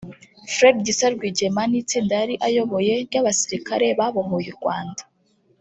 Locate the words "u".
4.51-4.57